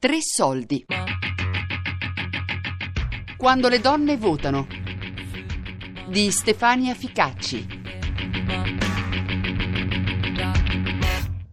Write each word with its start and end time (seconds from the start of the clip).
Tre 0.00 0.16
soldi. 0.22 0.86
Quando 3.36 3.68
le 3.68 3.80
donne 3.80 4.16
votano. 4.16 4.66
Di 6.08 6.30
Stefania 6.30 6.94
Ficacci. 6.94 7.66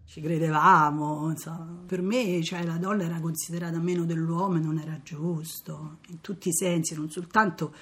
Ci 0.06 0.22
credevamo, 0.22 1.30
insomma. 1.30 1.84
per 1.86 2.02
me 2.02 2.42
cioè, 2.42 2.64
la 2.64 2.78
donna 2.78 3.04
era 3.04 3.20
considerata 3.20 3.80
meno 3.80 4.06
dell'uomo 4.06 4.56
e 4.56 4.60
non 4.62 4.80
era 4.80 4.98
giusto, 5.04 5.98
in 6.08 6.22
tutti 6.22 6.48
i 6.48 6.54
sensi, 6.54 6.96
non 6.96 7.10
soltanto 7.10 7.74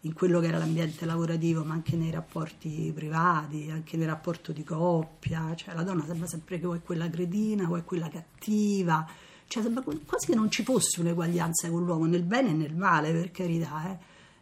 in 0.00 0.14
quello 0.14 0.40
che 0.40 0.46
era 0.46 0.56
l'ambiente 0.56 1.04
lavorativo, 1.04 1.64
ma 1.64 1.74
anche 1.74 1.96
nei 1.96 2.10
rapporti 2.10 2.90
privati, 2.94 3.68
anche 3.70 3.98
nel 3.98 4.08
rapporto 4.08 4.52
di 4.52 4.64
coppia. 4.64 5.54
Cioè, 5.54 5.74
la 5.74 5.82
donna 5.82 6.06
sembra 6.06 6.26
sempre 6.26 6.58
che 6.58 6.64
o 6.64 6.72
è 6.72 6.80
quella 6.80 7.10
cretina 7.10 7.68
o 7.68 7.76
è 7.76 7.84
quella 7.84 8.08
cattiva 8.08 9.06
cioè, 9.46 9.62
sembra 9.62 9.82
quasi 9.82 10.26
che 10.26 10.34
non 10.34 10.50
ci 10.50 10.62
fosse 10.62 11.00
un'eguaglianza 11.00 11.68
con 11.70 11.84
l'uomo, 11.84 12.06
nel 12.06 12.22
bene 12.22 12.50
e 12.50 12.52
nel 12.52 12.74
male, 12.74 13.12
per 13.12 13.30
carità. 13.30 13.98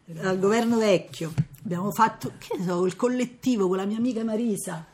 Eh. 0.06 0.20
Al 0.20 0.38
governo 0.38 0.78
vecchio 0.78 1.32
abbiamo 1.64 1.90
fatto, 1.92 2.32
so, 2.64 2.86
il 2.86 2.96
collettivo 2.96 3.68
con 3.68 3.76
la 3.76 3.84
mia 3.84 3.98
amica 3.98 4.24
Marisa. 4.24 4.86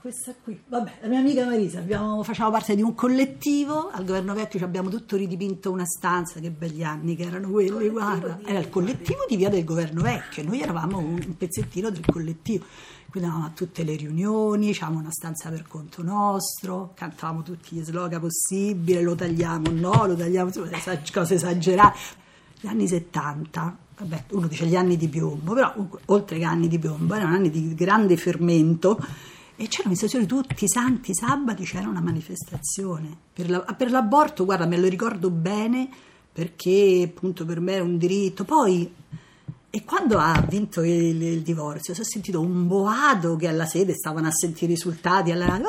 Questa 0.00 0.34
qui, 0.42 0.60
vabbè, 0.66 0.98
la 1.02 1.08
mia 1.08 1.20
amica 1.20 1.44
Marisa, 1.44 1.78
abbiamo, 1.78 2.24
facciamo 2.24 2.50
parte 2.50 2.74
di 2.74 2.82
un 2.82 2.92
collettivo, 2.92 3.88
al 3.90 4.04
governo 4.04 4.34
vecchio 4.34 4.58
ci 4.58 4.64
abbiamo 4.64 4.90
tutto 4.90 5.16
ridipinto 5.16 5.70
una 5.70 5.86
stanza, 5.86 6.40
che 6.40 6.50
begli 6.50 6.82
anni 6.82 7.14
che 7.14 7.22
erano 7.22 7.50
quelli, 7.50 7.88
guarda, 7.88 8.40
era 8.44 8.58
il 8.58 8.68
collettivo 8.68 9.24
di 9.28 9.36
via 9.36 9.48
del 9.48 9.64
governo 9.64 10.02
vecchio, 10.02 10.42
noi 10.42 10.60
eravamo 10.60 10.98
un 10.98 11.36
pezzettino 11.36 11.88
del 11.90 12.04
collettivo 12.04 12.64
andavamo 13.20 13.44
a 13.44 13.50
tutte 13.50 13.84
le 13.84 13.96
riunioni, 13.96 14.70
avevamo 14.70 14.98
una 14.98 15.10
stanza 15.10 15.50
per 15.50 15.66
conto 15.66 16.02
nostro, 16.02 16.92
cantavamo 16.94 17.42
tutti 17.42 17.76
gli 17.76 17.82
slogan 17.82 18.20
possibili, 18.20 19.02
lo 19.02 19.14
tagliamo, 19.14 19.70
no, 19.70 20.06
lo 20.06 20.14
tagliamo, 20.14 20.50
cose 21.12 21.34
esagerate. 21.34 21.98
Gli 22.60 22.66
anni 22.68 22.86
70, 22.86 23.76
vabbè, 23.98 24.24
uno 24.30 24.46
dice 24.46 24.66
gli 24.66 24.76
anni 24.76 24.96
di 24.96 25.08
piombo, 25.08 25.52
però 25.52 25.74
oltre 26.06 26.38
che 26.38 26.44
anni 26.44 26.68
di 26.68 26.78
piombo, 26.78 27.14
erano 27.14 27.34
anni 27.34 27.50
di 27.50 27.74
grande 27.74 28.16
fermento 28.16 28.96
e 29.56 29.68
c'erano 29.68 29.94
manifestazioni 29.94 30.26
tutti 30.26 30.64
i 30.64 30.68
santi 30.68 31.14
sabati, 31.14 31.64
c'era 31.64 31.88
una 31.88 32.00
manifestazione. 32.00 33.16
Per, 33.32 33.50
la, 33.50 33.60
per 33.60 33.90
l'aborto, 33.90 34.44
guarda, 34.44 34.66
me 34.66 34.78
lo 34.78 34.88
ricordo 34.88 35.30
bene 35.30 35.88
perché 36.32 37.02
appunto 37.04 37.44
per 37.44 37.60
me 37.60 37.74
è 37.74 37.80
un 37.80 37.98
diritto. 37.98 38.44
Poi 38.44 38.90
e 39.74 39.86
quando 39.86 40.18
ha 40.18 40.38
vinto 40.46 40.82
il, 40.82 41.22
il 41.22 41.40
divorzio, 41.40 41.94
si 41.94 42.02
è 42.02 42.04
sentito 42.04 42.40
un 42.40 42.66
boato 42.66 43.36
che 43.36 43.48
alla 43.48 43.64
sede 43.64 43.94
stavano 43.94 44.28
a 44.28 44.30
sentire 44.30 44.72
i 44.72 44.74
risultati, 44.74 45.30
alla, 45.30 45.46
ah, 45.46 45.62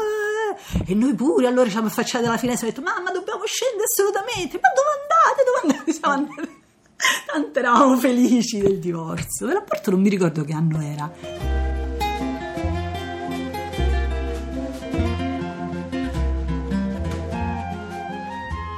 e 0.85 0.93
noi 0.93 1.15
pure, 1.15 1.47
allora 1.47 1.63
ci 1.67 1.71
siamo 1.71 1.87
affacciati 1.87 2.25
alla 2.25 2.37
finestra 2.37 2.67
e 2.67 2.71
abbiamo 2.71 2.89
detto, 2.89 3.01
mamma 3.01 3.17
dobbiamo 3.17 3.45
scendere 3.45 3.85
assolutamente, 3.85 4.59
ma 4.61 4.67
dove 4.75 4.89
andate, 4.99 5.43
dove 5.45 5.59
andate? 5.71 5.93
Siamo 5.97 6.13
andati. 6.15 6.61
Tanto 7.31 7.59
eravamo 7.59 7.97
felici 7.97 8.59
del 8.59 8.79
divorzio. 8.79 9.47
Il 9.47 9.53
rapporto 9.53 9.91
non 9.91 10.01
mi 10.01 10.09
ricordo 10.09 10.43
che 10.43 10.51
anno 10.51 10.81
era. 10.81 11.11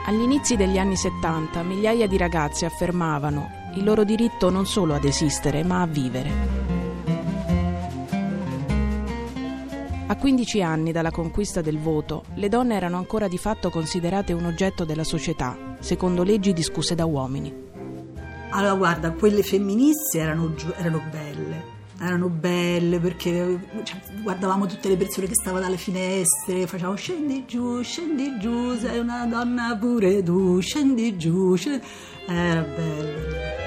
Agli 0.06 0.22
inizi 0.22 0.56
degli 0.56 0.78
anni 0.78 0.96
70 0.96 1.64
migliaia 1.64 2.06
di 2.06 2.16
ragazze 2.16 2.68
affermavano 2.68 3.65
il 3.76 3.84
loro 3.84 4.04
diritto 4.04 4.50
non 4.50 4.66
solo 4.66 4.94
ad 4.94 5.04
esistere, 5.04 5.64
ma 5.64 5.81
a 5.81 5.88
vivere. 5.88 6.66
A 10.08 10.16
15 10.16 10.62
anni 10.62 10.92
dalla 10.92 11.12
conquista 11.12 11.62
del 11.62 11.80
voto, 11.80 12.26
le 12.36 12.48
donne 12.48 12.76
erano 12.76 12.98
ancora 12.98 13.28
di 13.28 13.38
fatto 13.38 13.70
considerate 13.70 14.34
un 14.34 14.46
oggetto 14.46 14.86
della 14.86 15.03
società, 15.03 15.75
secondo 15.80 16.24
leggi 16.24 16.53
discusse 16.53 16.96
da 16.96 17.06
uomini. 17.06 17.63
Allora, 18.52 18.75
guarda, 18.75 19.12
quelle 19.12 19.44
femministe 19.44 20.19
erano, 20.19 20.53
erano 20.78 21.02
belle, 21.09 21.63
erano 22.00 22.30
belle 22.30 23.00
perché 23.00 23.59
cioè, 23.84 24.00
guardavamo 24.22 24.68
tutte 24.68 24.88
le 24.88 24.96
persone 24.96 25.28
che 25.28 25.34
stavano 25.34 25.63
dalle 25.63 25.78
finestre, 25.78 26.68
facevamo 26.68 26.96
scendi 26.96 27.44
giù, 27.46 27.81
scendi 27.81 28.38
giù, 28.40 28.78
sei 28.78 29.00
una 29.00 29.25
donna 29.25 29.75
pure 29.75 30.24
tu, 30.24 30.59
scendi 30.59 31.18
giù, 31.18 31.56
scendi... 31.56 31.84
era 32.28 32.62
bello 32.62 33.65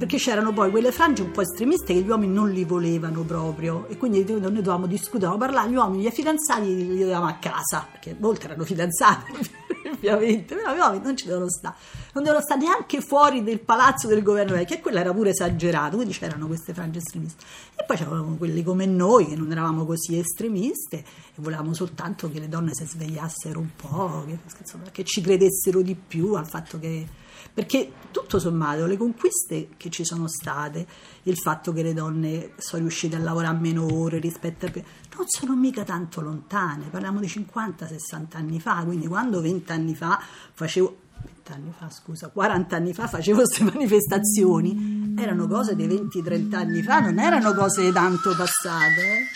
perché 0.00 0.16
c'erano 0.16 0.54
poi 0.54 0.70
quelle 0.70 0.92
frange 0.92 1.20
un 1.20 1.30
po' 1.30 1.42
estremiste 1.42 1.92
che 1.92 2.00
gli 2.00 2.08
uomini 2.08 2.32
non 2.32 2.50
li 2.50 2.64
volevano 2.64 3.22
proprio. 3.22 3.86
E 3.88 3.98
quindi 3.98 4.24
noi 4.26 4.40
dovevamo 4.40 4.86
discutere, 4.86 5.36
parlare, 5.36 5.68
gli 5.68 5.74
uomini, 5.74 6.04
gli 6.04 6.10
fidanzati 6.10 6.94
li 6.94 7.02
avevamo 7.02 7.26
a 7.26 7.34
casa, 7.34 7.86
perché 7.90 8.16
molti 8.18 8.46
erano 8.46 8.64
fidanzati 8.64 9.68
ovviamente, 10.08 10.54
però 10.54 10.74
gli 10.74 10.78
uomini 10.78 11.04
non 11.04 11.16
ci 11.16 11.26
devono 11.26 11.48
stare, 11.48 11.76
non 12.12 12.24
devono 12.24 12.42
stare 12.42 12.60
neanche 12.60 13.00
fuori 13.00 13.42
del 13.42 13.60
palazzo 13.60 14.08
del 14.08 14.22
governo 14.22 14.54
vecchio 14.54 14.76
e 14.76 14.80
quello 14.80 14.98
era 14.98 15.12
pure 15.12 15.30
esagerato, 15.30 15.96
quindi 15.96 16.14
c'erano 16.14 16.46
queste 16.46 16.72
frange 16.72 16.98
estremiste. 16.98 17.44
E 17.76 17.84
poi 17.84 17.96
c'erano 17.96 18.36
quelli 18.36 18.62
come 18.62 18.86
noi 18.86 19.26
che 19.26 19.36
non 19.36 19.50
eravamo 19.50 19.84
così 19.84 20.18
estremiste 20.18 20.96
e 20.98 21.04
volevamo 21.36 21.74
soltanto 21.74 22.30
che 22.30 22.40
le 22.40 22.48
donne 22.48 22.74
si 22.74 22.86
svegliassero 22.86 23.58
un 23.58 23.70
po', 23.76 24.24
che, 24.26 24.38
insomma, 24.58 24.84
che 24.90 25.04
ci 25.04 25.20
credessero 25.20 25.82
di 25.82 25.94
più 25.94 26.34
al 26.34 26.48
fatto 26.48 26.78
che 26.78 27.06
perché 27.52 27.92
tutto 28.10 28.38
sommato 28.38 28.86
le 28.86 28.96
conquiste 28.96 29.70
che 29.76 29.90
ci 29.90 30.04
sono 30.04 30.28
state, 30.28 30.86
il 31.24 31.36
fatto 31.36 31.72
che 31.72 31.82
le 31.82 31.94
donne 31.94 32.52
sono 32.56 32.82
riuscite 32.82 33.16
a 33.16 33.18
lavorare 33.18 33.58
meno 33.58 33.86
ore 33.92 34.18
rispetto 34.18 34.66
a... 34.66 34.72
non 35.20 35.28
sono 35.28 35.54
mica 35.54 35.84
tanto 35.84 36.22
lontane, 36.22 36.86
parliamo 36.88 37.20
di 37.20 37.26
50-60 37.26 38.36
anni 38.36 38.58
fa, 38.58 38.82
quindi 38.86 39.06
quando 39.06 39.42
20 39.42 39.70
anni 39.70 39.94
fa 39.94 40.18
facevo... 40.54 40.96
20 41.22 41.52
anni 41.52 41.72
fa, 41.76 41.90
scusa, 41.90 42.28
40 42.28 42.76
anni 42.76 42.94
fa 42.94 43.06
facevo 43.06 43.42
queste 43.42 43.64
manifestazioni, 43.70 45.14
erano 45.18 45.46
cose 45.46 45.76
dei 45.76 45.86
20-30 45.86 46.54
anni 46.54 46.82
fa, 46.82 47.00
non 47.00 47.18
erano 47.18 47.52
cose 47.52 47.92
tanto 47.92 48.34
passate. 48.34 49.28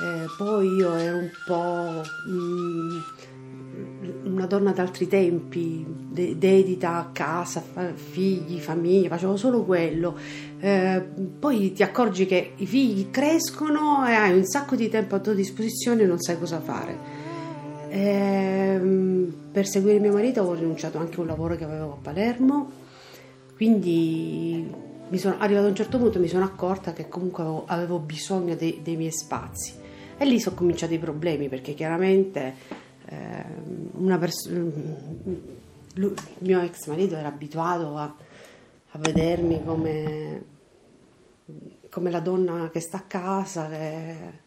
Eh? 0.00 0.22
Eh, 0.22 0.26
poi 0.38 0.68
io 0.74 0.94
ero 0.94 1.18
un 1.18 1.30
po'... 1.44 2.02
Mm, 2.30 2.98
una 4.36 4.46
donna 4.46 4.72
d'altri 4.72 5.08
tempi, 5.08 5.84
de- 6.10 6.36
dedita 6.38 6.96
a 6.96 7.08
casa, 7.12 7.62
figli, 7.94 8.58
famiglia, 8.58 9.08
facevo 9.08 9.36
solo 9.36 9.64
quello. 9.64 10.16
Eh, 10.60 11.02
poi 11.38 11.72
ti 11.72 11.82
accorgi 11.82 12.26
che 12.26 12.52
i 12.56 12.66
figli 12.66 13.10
crescono 13.10 14.06
e 14.06 14.12
hai 14.12 14.36
un 14.36 14.44
sacco 14.44 14.76
di 14.76 14.88
tempo 14.88 15.14
a 15.14 15.20
tua 15.20 15.32
disposizione 15.32 16.02
e 16.02 16.06
non 16.06 16.20
sai 16.20 16.38
cosa 16.38 16.60
fare. 16.60 17.24
Eh, 17.88 18.80
per 19.50 19.66
seguire 19.66 19.98
mio 19.98 20.12
marito 20.12 20.42
ho 20.42 20.52
rinunciato 20.52 20.98
anche 20.98 21.16
a 21.16 21.20
un 21.20 21.26
lavoro 21.28 21.56
che 21.56 21.64
avevo 21.64 21.92
a 21.92 21.98
Palermo, 22.00 22.70
quindi 23.56 24.70
mi 25.08 25.18
sono 25.18 25.36
arrivato 25.38 25.66
a 25.66 25.70
un 25.70 25.74
certo 25.74 25.98
punto 25.98 26.18
mi 26.18 26.28
sono 26.28 26.44
accorta 26.44 26.92
che 26.92 27.08
comunque 27.08 27.42
avevo, 27.42 27.64
avevo 27.66 27.98
bisogno 27.98 28.54
dei, 28.54 28.80
dei 28.82 28.96
miei 28.96 29.12
spazi. 29.12 29.72
E 30.18 30.24
lì 30.24 30.38
sono 30.40 30.56
cominciati 30.56 30.94
i 30.94 30.98
problemi 30.98 31.48
perché 31.48 31.74
chiaramente 31.74 32.84
una 33.08 34.18
pers- 34.18 34.48
il 34.48 36.14
mio 36.38 36.60
ex 36.60 36.86
marito 36.86 37.16
era 37.16 37.28
abituato 37.28 37.96
a, 37.96 38.14
a 38.90 38.98
vedermi 38.98 39.64
come, 39.64 40.44
come, 41.90 42.10
la 42.10 42.20
donna 42.20 42.68
che 42.70 42.80
sta 42.80 42.98
a 42.98 43.02
casa, 43.02 43.68
che, 43.68 44.44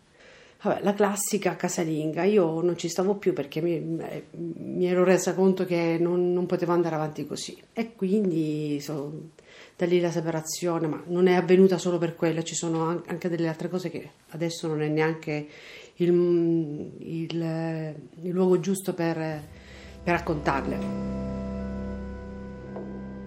Vabbè, 0.62 0.82
la 0.84 0.94
classica 0.94 1.56
casalinga, 1.56 2.24
io 2.24 2.62
non 2.62 2.78
ci 2.78 2.90
stavo 2.90 3.16
più 3.16 3.32
perché 3.32 3.62
mi, 3.62 3.80
mi 3.80 4.86
ero 4.86 5.06
resa 5.06 5.34
conto 5.34 5.64
che 5.64 5.96
non, 5.98 6.34
non, 6.34 6.46
potevo 6.48 6.74
andare 6.74 6.96
avanti 6.96 7.26
così. 7.26 7.58
E 7.72 7.96
quindi 7.96 8.78
so, 8.82 9.30
da 9.78 9.86
lì 9.86 10.02
la 10.02 10.12
separazione, 10.12 10.88
ma 10.88 11.02
non 11.08 11.28
è 11.28 11.36
avvenuta 11.36 11.78
solo 11.78 11.98
per 11.98 12.16
quello, 12.18 12.44
ci 12.44 12.56
sono 12.56 13.02
anche 13.06 13.30
delle 13.30 13.48
altre 13.48 13.70
cose 13.70 13.90
che 13.90 14.10
adesso 14.32 14.68
non 14.68 14.82
è 14.82 14.90
neanche 14.90 15.48
il, 15.96 16.10
il, 16.10 17.96
il 18.24 18.32
luogo 18.32 18.60
giusto 18.60 18.94
per, 18.94 19.16
per 19.16 20.14
raccontarle. 20.14 20.78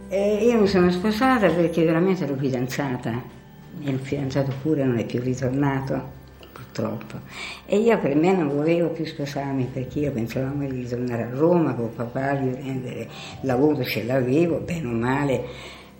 E 0.08 0.44
io 0.44 0.60
mi 0.60 0.66
sono 0.66 0.90
sposata 0.90 1.48
perché 1.48 1.82
veramente 1.82 2.24
ero 2.24 2.36
fidanzata. 2.36 3.40
E 3.82 3.88
il 3.88 3.98
fidanzato 4.00 4.52
pure 4.60 4.84
non 4.84 4.98
è 4.98 5.06
più 5.06 5.18
ritornato 5.22 6.20
purtroppo. 6.62 7.18
E 7.66 7.78
io 7.78 7.98
per 7.98 8.14
me 8.14 8.32
non 8.32 8.48
volevo 8.48 8.88
più 8.88 9.04
sposarmi 9.04 9.68
perché 9.72 9.98
io 10.00 10.12
pensavo 10.12 10.64
di 10.64 10.82
ritornare 10.82 11.24
a 11.24 11.30
Roma 11.30 11.74
con 11.74 11.94
papà, 11.94 12.34
di 12.34 12.50
prendere 12.50 13.08
lavoro, 13.42 13.82
ce 13.84 14.04
l'avevo, 14.04 14.58
bene 14.58 14.86
o 14.86 14.92
male. 14.92 15.44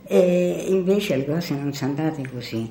E 0.04 0.66
invece 0.68 1.16
le 1.16 1.26
cose 1.26 1.54
non 1.54 1.72
sono 1.72 1.94
andate 1.96 2.28
così, 2.28 2.70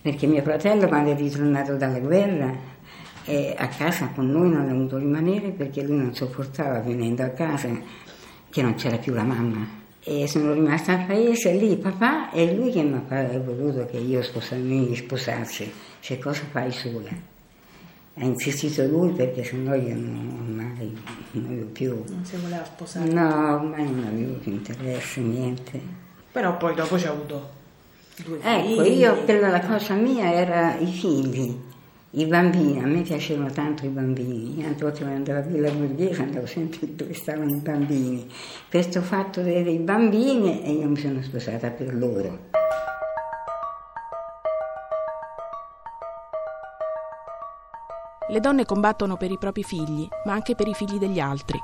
perché 0.00 0.26
mio 0.26 0.42
fratello 0.42 0.88
quando 0.88 1.12
è 1.12 1.16
ritornato 1.16 1.76
dalla 1.76 1.98
guerra 1.98 2.70
e 3.24 3.54
a 3.56 3.68
casa 3.68 4.10
con 4.14 4.30
noi 4.30 4.50
non 4.50 4.68
è 4.68 4.72
voluto 4.72 4.98
rimanere 4.98 5.50
perché 5.50 5.82
lui 5.82 5.96
non 5.96 6.14
sopportava 6.14 6.80
venendo 6.80 7.22
a 7.22 7.28
casa 7.28 7.68
che 8.50 8.62
non 8.62 8.74
c'era 8.74 8.96
più 8.98 9.12
la 9.14 9.22
mamma. 9.22 9.81
E 10.04 10.26
sono 10.26 10.52
rimasta 10.52 10.92
al 10.92 11.06
paese 11.06 11.52
lì, 11.52 11.76
papà 11.76 12.30
è 12.30 12.52
lui 12.54 12.72
che 12.72 12.82
mi 12.82 13.00
ha 13.08 13.38
voluto 13.38 13.86
che 13.86 13.98
io 13.98 14.20
sposassi, 14.22 14.56
mi 14.56 14.96
sposassi, 14.96 15.72
cioè 16.00 16.18
cosa 16.18 16.42
fai 16.50 16.72
sola? 16.72 17.30
ha 18.14 18.24
insistito 18.24 18.84
lui 18.86 19.10
perché 19.12 19.42
sennò 19.42 19.74
io 19.74 19.94
non 19.94 20.36
ormai 20.38 21.02
non 21.30 21.44
avevo 21.46 21.66
più. 21.66 22.02
Non 22.08 22.24
si 22.24 22.36
voleva 22.36 22.64
sposare? 22.64 23.10
No, 23.10 23.54
ormai 23.54 23.84
non 23.90 24.04
avevo 24.06 24.34
più 24.34 24.52
interesse, 24.52 25.20
niente. 25.20 25.80
Però 26.30 26.56
poi 26.58 26.74
dopo 26.74 26.98
ci 26.98 27.06
ha 27.06 27.10
avuto 27.10 27.50
due 28.24 28.38
Ecco, 28.42 28.82
figli. 28.84 28.98
io 28.98 29.14
quella 29.24 29.48
la 29.48 29.60
cosa 29.60 29.94
mia 29.94 30.30
era 30.32 30.76
i 30.76 30.86
figli, 30.92 31.56
i 32.14 32.26
bambini, 32.26 32.78
a 32.78 32.86
me 32.86 33.00
piacevano 33.00 33.50
tanto 33.50 33.86
i 33.86 33.88
bambini, 33.88 34.62
altre 34.66 34.84
volte 34.84 35.02
quando 35.02 35.30
andavo 35.30 35.38
a 35.38 35.50
Villa 35.50 35.70
Borghese 35.70 36.20
andavo 36.20 36.44
sempre 36.44 36.80
dove 36.94 37.14
stavano 37.14 37.56
i 37.56 37.60
bambini. 37.60 38.28
Questo 38.68 39.00
fatto 39.00 39.40
dei 39.40 39.62
dei 39.62 39.78
bambini 39.78 40.62
e 40.62 40.72
io 40.72 40.88
mi 40.88 40.96
sono 40.96 41.22
sposata 41.22 41.70
per 41.70 41.94
loro. 41.94 42.50
Le 48.28 48.40
donne 48.40 48.66
combattono 48.66 49.16
per 49.16 49.30
i 49.30 49.38
propri 49.38 49.62
figli, 49.62 50.06
ma 50.26 50.32
anche 50.32 50.54
per 50.54 50.68
i 50.68 50.74
figli 50.74 50.98
degli 50.98 51.18
altri. 51.18 51.58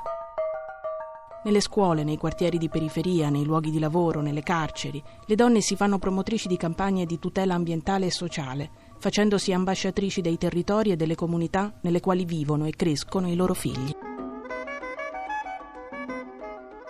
Nelle 1.43 1.61
scuole, 1.61 2.03
nei 2.03 2.17
quartieri 2.17 2.57
di 2.57 2.69
periferia, 2.69 3.29
nei 3.29 3.45
luoghi 3.45 3.71
di 3.71 3.79
lavoro, 3.79 4.19
nelle 4.21 4.43
carceri, 4.43 5.01
le 5.25 5.35
donne 5.35 5.61
si 5.61 5.75
fanno 5.75 5.97
promotrici 5.97 6.47
di 6.47 6.57
campagne 6.57 7.05
di 7.05 7.17
tutela 7.17 7.53
ambientale 7.53 8.07
e 8.07 8.11
sociale, 8.11 8.69
facendosi 8.99 9.53
ambasciatrici 9.53 10.21
dei 10.21 10.37
territori 10.37 10.91
e 10.91 10.95
delle 10.95 11.15
comunità 11.15 11.73
nelle 11.81 12.01
quali 12.01 12.25
vivono 12.25 12.65
e 12.65 12.71
crescono 12.75 13.29
i 13.29 13.35
loro 13.35 13.53
figli. 13.53 13.95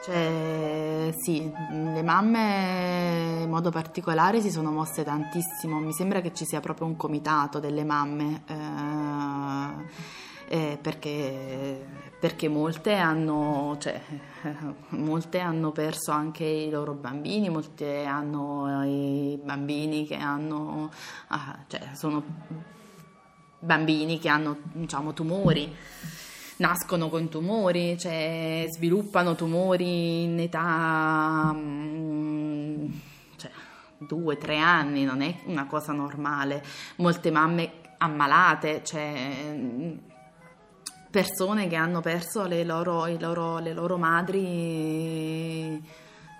Cioè, 0.03 1.13
sì, 1.19 1.51
le 1.71 2.01
mamme 2.01 3.41
in 3.43 3.49
modo 3.49 3.69
particolare 3.69 4.41
si 4.41 4.49
sono 4.49 4.71
mosse 4.71 5.03
tantissimo. 5.03 5.79
Mi 5.79 5.93
sembra 5.93 6.21
che 6.21 6.33
ci 6.33 6.45
sia 6.45 6.61
proprio 6.61 6.87
un 6.87 6.95
comitato 6.95 7.59
delle 7.59 7.83
mamme, 7.83 8.41
eh, 8.47 9.88
eh, 10.51 10.79
perché, 10.81 11.85
perché 12.19 12.47
molte, 12.47 12.95
hanno, 12.95 13.77
cioè, 13.79 14.01
molte 14.89 15.39
hanno 15.39 15.71
perso 15.71 16.09
anche 16.11 16.43
i 16.43 16.71
loro 16.71 16.93
bambini, 16.93 17.49
molte 17.49 18.03
hanno 18.05 18.83
i 18.83 19.39
bambini 19.43 20.07
che 20.07 20.15
hanno, 20.15 20.89
ah, 21.27 21.59
cioè, 21.67 21.91
sono 21.93 22.23
bambini 23.59 24.17
che 24.17 24.29
hanno 24.29 24.57
diciamo, 24.73 25.13
tumori 25.13 25.71
nascono 26.57 27.09
con 27.09 27.29
tumori, 27.29 27.97
cioè 27.97 28.65
sviluppano 28.69 29.35
tumori 29.35 30.23
in 30.23 30.39
età 30.39 31.53
mm, 31.53 32.85
cioè, 33.37 33.51
due, 33.99 34.37
tre 34.37 34.57
anni, 34.57 35.05
non 35.05 35.21
è 35.21 35.41
una 35.45 35.67
cosa 35.67 35.93
normale. 35.93 36.61
Molte 36.97 37.31
mamme 37.31 37.71
ammalate, 37.97 38.81
cioè 38.83 39.55
persone 41.09 41.67
che 41.67 41.75
hanno 41.75 42.01
perso 42.01 42.45
le 42.45 42.63
loro, 42.63 43.05
loro- 43.17 43.59
le 43.59 43.73
loro 43.73 43.97
madri 43.97 45.81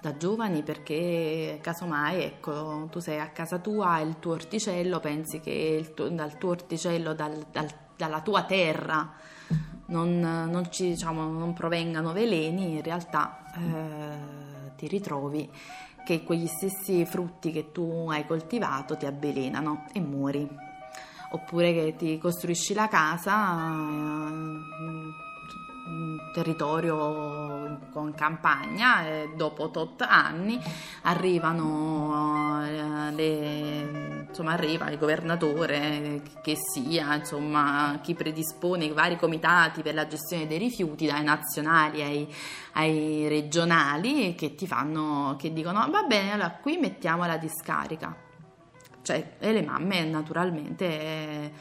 da 0.02 0.16
giovani 0.16 0.64
perché 0.64 1.60
casomai 1.62 2.22
ecco 2.24 2.88
tu 2.90 3.00
sei 3.00 3.20
a 3.20 3.30
casa 3.30 3.60
tua 3.60 3.92
hai 3.94 4.08
il 4.08 4.18
tuo 4.20 4.34
orticello 4.34 5.00
pensi 5.00 5.40
che 5.42 5.92
tuo- 5.94 6.08
dal 6.10 6.38
tuo 6.38 6.52
orticello 6.52 7.14
dal- 7.14 7.46
dal- 7.52 7.74
dalla 7.98 8.22
tua 8.22 8.44
terra 8.44 9.12
non, 9.88 10.20
non 10.20 10.72
ci, 10.72 10.90
diciamo, 10.90 11.24
non 11.32 11.54
provengano 11.54 12.14
veleni, 12.14 12.76
in 12.76 12.84
realtà 12.84 13.40
eh, 13.56 14.76
ti 14.76 14.88
ritrovi 14.88 15.50
che 16.06 16.24
quegli 16.24 16.46
stessi 16.46 17.06
frutti 17.06 17.52
che 17.52 17.72
tu 17.72 18.08
hai 18.10 18.26
coltivato 18.28 18.96
ti 18.98 19.08
avvelenano 19.08 19.86
e 19.92 20.00
muori. 20.00 20.48
Oppure 21.32 21.74
che 21.74 21.96
ti 21.96 22.18
costruisci 22.18 22.74
la 22.74 22.88
casa 22.88 23.56
in 23.56 25.14
un 25.90 26.32
territorio 26.32 27.80
con 27.92 28.14
campagna 28.14 29.06
e 29.06 29.30
dopo 29.36 29.70
tot 29.70 30.02
anni 30.02 30.60
arrivano 31.04 32.64
eh, 32.66 33.12
le, 33.12 34.26
insomma 34.28 34.54
arriva 34.54 34.90
il 34.90 34.98
governatore 34.98 36.22
che 36.42 36.56
sia 36.56 37.16
insomma 37.16 38.00
chi 38.02 38.14
predispone 38.14 38.86
i 38.86 38.92
vari 38.92 39.18
comitati 39.18 39.82
per 39.82 39.96
la 39.96 40.08
gestione 40.08 40.48
dei 40.48 40.60
rifiuti 40.60 41.08
dai 41.08 41.24
nazionali 41.24 42.02
ai, 42.04 42.36
ai 42.74 43.28
regionali 43.28 44.36
che 44.36 44.56
ti 44.56 44.68
fanno 44.68 45.36
che 45.38 45.52
dicono 45.52 45.88
va 45.90 46.04
bene 46.04 46.34
allora 46.34 46.52
qui 46.52 46.78
mettiamo 46.78 47.26
la 47.26 47.38
discarica 47.38 48.28
cioè 49.10 49.32
e 49.40 49.52
le 49.52 49.64
mamme 49.64 50.04
naturalmente 50.04 50.86
eh, 50.86 51.52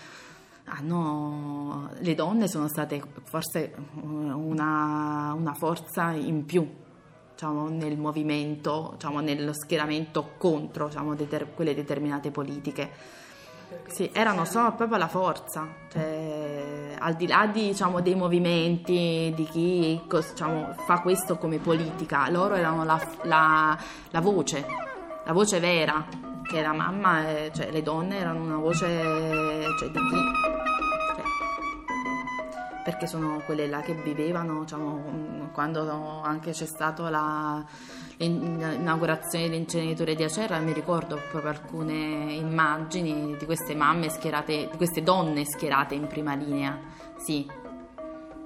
hanno, 0.64 1.88
le 1.98 2.14
donne 2.14 2.46
sono 2.46 2.68
state 2.68 3.02
forse 3.24 3.74
una, 4.02 5.32
una 5.34 5.54
forza 5.54 6.10
in 6.10 6.44
più 6.44 6.68
diciamo, 7.32 7.68
nel 7.68 7.96
movimento, 7.96 8.90
diciamo, 8.92 9.20
nello 9.20 9.54
schieramento 9.54 10.32
contro 10.36 10.88
diciamo, 10.88 11.14
deter- 11.14 11.54
quelle 11.54 11.74
determinate 11.74 12.30
politiche. 12.30 12.90
Sì, 13.86 14.10
erano 14.12 14.44
solo 14.44 14.74
proprio 14.74 14.98
la 14.98 15.08
forza, 15.08 15.66
cioè, 15.90 16.96
al 16.98 17.14
di 17.14 17.26
là 17.26 17.46
di, 17.46 17.68
diciamo, 17.68 18.02
dei 18.02 18.14
movimenti, 18.14 19.32
di 19.34 19.44
chi 19.50 20.00
diciamo, 20.06 20.74
fa 20.84 21.00
questo 21.00 21.38
come 21.38 21.58
politica, 21.58 22.28
loro 22.28 22.56
erano 22.56 22.84
la, 22.84 23.00
la- 23.22 23.78
la 24.10 24.20
voce, 24.20 24.66
la 25.24 25.32
voce 25.32 25.60
vera, 25.60 26.06
che 26.48 26.62
la 26.62 26.72
mamma, 26.72 27.28
eh, 27.28 27.50
cioè 27.54 27.70
le 27.70 27.82
donne 27.82 28.16
erano 28.16 28.42
una 28.42 28.56
voce 28.56 28.86
cioè, 29.78 29.90
di 29.90 29.98
chi? 29.98 30.16
Cioè, 31.14 31.22
perché 32.84 33.06
sono 33.06 33.42
quelle 33.44 33.66
là 33.66 33.82
che 33.82 33.92
vivevano, 33.92 34.60
diciamo, 34.60 35.50
quando 35.52 36.22
anche 36.22 36.52
c'è 36.52 36.64
stata 36.64 37.10
la, 37.10 37.62
l'inaugurazione 38.16 39.48
dell'inceneritore 39.48 40.14
di 40.14 40.24
Acerra, 40.24 40.58
mi 40.58 40.72
ricordo 40.72 41.20
proprio 41.30 41.50
alcune 41.52 42.32
immagini 42.32 43.36
di 43.36 43.44
queste 43.44 43.74
mamme 43.74 44.08
schierate, 44.08 44.68
di 44.70 44.76
queste 44.78 45.02
donne 45.02 45.44
schierate 45.44 45.94
in 45.94 46.06
prima 46.06 46.34
linea, 46.34 46.78
sì, 47.18 47.46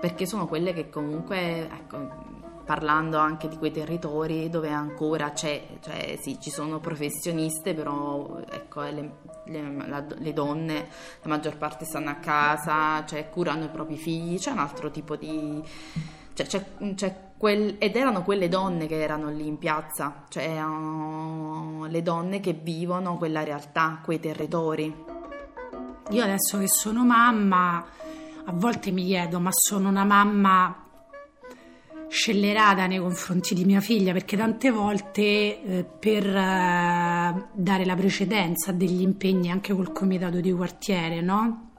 perché 0.01 0.27
sono 0.27 0.47
quelle 0.47 0.73
che 0.73 0.91
comunque, 0.91 1.69
ecco, 1.71 2.31
parlando 2.73 3.19
anche 3.19 3.49
di 3.49 3.59
quei 3.59 3.71
territori 3.71 4.49
dove 4.49 4.71
ancora 4.71 5.33
c'è, 5.33 5.63
cioè 5.83 6.17
sì, 6.19 6.39
ci 6.41 6.49
sono 6.49 6.81
professioniste, 6.81 7.75
però 7.75 8.39
ecco, 8.49 8.81
le, 8.81 9.11
le- 9.45 9.87
la- 9.89 10.03
le 10.09 10.33
donne, 10.33 10.89
la 11.21 11.29
maggior 11.29 11.59
parte 11.59 11.85
stanno 11.85 12.09
a 12.09 12.15
casa, 12.15 13.05
cioè 13.05 13.29
curano 13.29 13.65
i 13.65 13.69
propri 13.69 13.99
figli, 13.99 14.39
c'è 14.39 14.53
un 14.53 14.59
altro 14.61 14.91
tipo 14.91 15.17
di... 15.17 15.63
Cioè, 16.33 16.47
c'è, 16.47 16.65
c'è 16.95 17.15
quel- 17.37 17.77
ed 17.79 17.95
erano 17.95 18.23
quelle 18.23 18.49
donne 18.49 18.87
che 18.87 18.99
erano 19.03 19.29
lì 19.29 19.47
in 19.47 19.59
piazza, 19.59 20.25
cioè 20.31 20.45
erano 20.49 21.85
le 21.91 22.01
donne 22.03 22.41
che 22.41 22.55
vivono 22.55 23.19
quella 23.19 23.45
realtà, 23.45 24.01
quei 24.03 24.19
territori. 24.19 25.05
Io 26.09 26.23
adesso 26.23 26.57
che 26.59 26.69
sono 26.69 27.05
mamma, 27.05 27.85
a 28.47 28.53
volte 28.53 28.91
mi 28.93 29.05
chiedo, 29.05 29.41
ma 29.41 29.51
sono 29.53 29.91
una 29.91 30.05
mamma 30.05 30.82
scellerata 32.13 32.87
nei 32.87 32.99
confronti 32.99 33.55
di 33.55 33.65
mia 33.65 33.81
figlia 33.81 34.13
perché 34.13 34.37
tante 34.37 34.71
volte 34.71 35.23
eh, 35.23 35.85
per 35.99 36.27
eh, 36.27 37.49
dare 37.55 37.85
la 37.87 37.97
precedenza 37.97 38.71
a 38.71 38.75
degli 38.75 39.01
impegni 39.01 39.51
anche 39.51 39.73
col 39.73 39.93
comitato 39.93 40.39
di 40.41 40.53
quartiere, 40.53 41.23
no? 41.23 41.71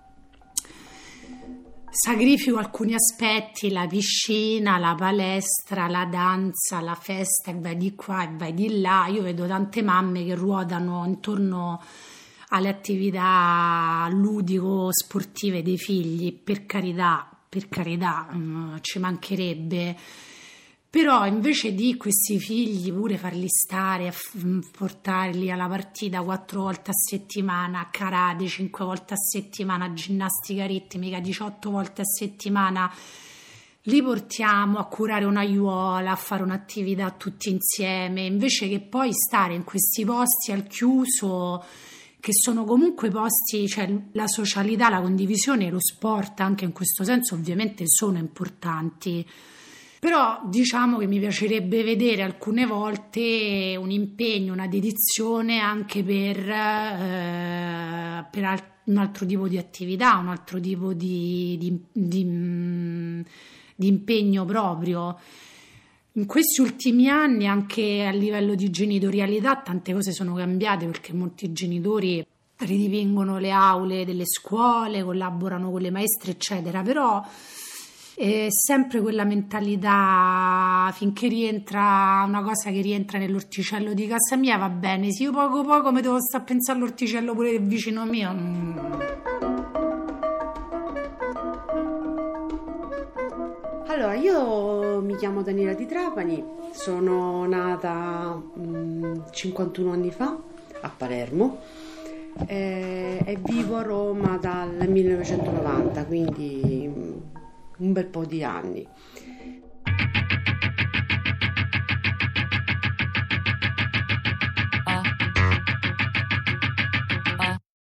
Sacrifico 1.87 2.57
alcuni 2.57 2.95
aspetti, 2.95 3.69
la 3.69 3.85
piscina, 3.85 4.79
la 4.79 4.95
palestra, 4.97 5.87
la 5.87 6.05
danza, 6.05 6.81
la 6.81 6.95
festa, 6.95 7.51
e 7.51 7.59
vai 7.59 7.77
di 7.77 7.93
qua 7.93 8.23
e 8.23 8.31
vai 8.35 8.55
di 8.55 8.81
là. 8.81 9.05
Io 9.05 9.21
vedo 9.21 9.45
tante 9.45 9.83
mamme 9.83 10.25
che 10.25 10.33
ruotano 10.33 11.05
intorno 11.05 11.79
alle 12.49 12.69
attività 12.69 14.07
ludico-sportive 14.09 15.61
dei 15.61 15.77
figli, 15.77 16.33
per 16.33 16.65
carità, 16.65 17.32
per 17.53 17.69
carità, 17.69 18.27
mm, 18.33 18.77
ci 18.81 18.97
mancherebbe. 18.97 19.95
Però 20.89 21.25
invece 21.27 21.73
di 21.73 21.95
questi 21.97 22.39
figli 22.39 22.91
pure 22.91 23.17
farli 23.17 23.47
stare, 23.47 24.11
f- 24.11 24.43
mm, 24.43 24.59
portarli 24.75 25.51
alla 25.51 25.67
partita 25.67 26.21
quattro 26.23 26.61
volte 26.61 26.89
a 26.89 26.93
settimana, 26.93 27.81
a 27.81 27.89
karate 27.91 28.47
cinque 28.47 28.83
volte 28.83 29.13
a 29.13 29.17
settimana, 29.17 29.93
ginnastica 29.93 30.65
ritmica 30.65 31.19
18 31.19 31.69
volte 31.69 32.01
a 32.01 32.05
settimana, 32.05 32.91
li 33.83 34.01
portiamo 34.01 34.79
a 34.79 34.85
curare 34.85 35.25
un'aiuola, 35.25 36.11
a 36.11 36.15
fare 36.15 36.41
un'attività 36.41 37.11
tutti 37.11 37.49
insieme, 37.49 38.25
invece 38.25 38.67
che 38.67 38.79
poi 38.79 39.11
stare 39.13 39.53
in 39.53 39.63
questi 39.63 40.05
posti 40.05 40.51
al 40.51 40.65
chiuso 40.65 41.63
che 42.23 42.31
sono 42.31 42.63
comunque 42.63 43.09
posti, 43.09 43.67
cioè 43.67 43.93
la 44.13 44.27
socialità, 44.27 44.87
la 44.87 45.01
condivisione 45.01 45.69
lo 45.69 45.81
sport 45.81 46.39
anche 46.39 46.63
in 46.63 46.71
questo 46.71 47.03
senso 47.03 47.35
ovviamente 47.35 47.83
sono 47.85 48.17
importanti. 48.17 49.27
Però 49.99 50.39
diciamo 50.45 50.99
che 50.99 51.05
mi 51.05 51.19
piacerebbe 51.19 51.83
vedere 51.83 52.21
alcune 52.21 52.65
volte 52.65 53.75
un 53.77 53.91
impegno, 53.91 54.53
una 54.53 54.67
dedizione 54.67 55.59
anche 55.59 56.01
per, 56.01 56.37
eh, 56.49 58.25
per 58.31 58.43
al- 58.45 58.71
un 58.85 58.97
altro 58.97 59.25
tipo 59.25 59.49
di 59.49 59.57
attività, 59.57 60.15
un 60.15 60.29
altro 60.29 60.61
tipo 60.61 60.93
di, 60.93 61.57
di, 61.59 61.77
di, 61.91 62.23
mm, 62.23 63.21
di 63.75 63.87
impegno 63.87 64.45
proprio. 64.45 65.19
In 66.15 66.27
questi 66.27 66.61
ultimi 66.61 67.09
anni, 67.09 67.47
anche 67.47 68.05
a 68.05 68.11
livello 68.11 68.53
di 68.53 68.69
genitorialità, 68.69 69.55
tante 69.55 69.93
cose 69.93 70.11
sono 70.11 70.35
cambiate 70.35 70.85
perché 70.85 71.11
molti 71.11 71.51
genitori 71.51 72.23
ridipingono 72.57 73.39
le 73.39 73.49
aule 73.49 74.05
delle 74.05 74.27
scuole, 74.27 75.03
collaborano 75.03 75.71
con 75.71 75.81
le 75.81 75.89
maestre, 75.89 76.33
eccetera, 76.33 76.83
però 76.83 77.19
è 78.13 78.47
sempre 78.49 79.01
quella 79.01 79.23
mentalità 79.23 80.93
finché 80.93 81.27
rientra 81.27 82.23
una 82.27 82.43
cosa 82.43 82.69
che 82.69 82.81
rientra 82.81 83.17
nell'orticello 83.17 83.95
di 83.95 84.05
casa 84.05 84.35
mia 84.35 84.57
va 84.57 84.69
bene, 84.69 85.11
se 85.11 85.23
io 85.23 85.31
poco 85.31 85.63
poco 85.63 85.91
mi 85.91 86.01
devo 86.01 86.21
stare 86.21 86.43
a 86.43 86.45
pensare 86.45 86.77
all'orticello 86.77 87.33
pure 87.33 87.57
vicino 87.57 88.05
mio. 88.05 88.31
Mm. 88.31 88.77
Allora, 93.87 94.15
io 94.15 94.72
mi 95.01 95.15
chiamo 95.15 95.41
Daniela 95.41 95.73
Di 95.73 95.85
Trapani, 95.85 96.43
sono 96.71 97.45
nata 97.47 98.41
mm, 98.59 99.15
51 99.31 99.91
anni 99.91 100.11
fa 100.11 100.37
a 100.81 100.89
Palermo 100.89 101.59
e, 102.45 103.21
e 103.25 103.37
vivo 103.43 103.77
a 103.77 103.81
Roma 103.81 104.37
dal 104.37 104.87
1990, 104.87 106.05
quindi 106.05 106.87
mm, 106.87 107.13
un 107.77 107.91
bel 107.91 108.05
po' 108.07 108.25
di 108.25 108.43
anni. 108.43 108.87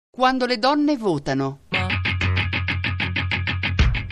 Quando 0.09 0.45
le 0.45 0.59
donne 0.59 0.97
votano 0.97 1.59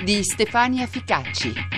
di 0.08 0.24
Stefania 0.24 0.88
Ficacci. 0.88 1.77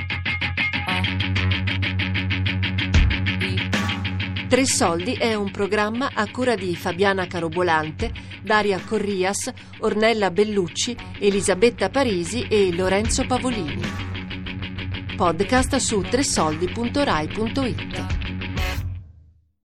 Tre 4.49 4.65
Soldi 4.65 5.13
è 5.13 5.35
un 5.35 5.51
programma 5.51 6.09
a 6.11 6.27
cura 6.31 6.55
di 6.55 6.75
Fabiana 6.75 7.27
Carobolante, 7.27 8.11
Daria 8.41 8.81
Corrias, 8.83 9.53
Ornella 9.79 10.31
Bellucci, 10.31 10.97
Elisabetta 11.19 11.89
Parisi 11.89 12.47
e 12.47 12.73
Lorenzo 12.73 13.27
Pavolini. 13.27 13.83
Podcast 15.15 15.75
su 15.75 16.01
tresoldi.rai.it. 16.01 18.18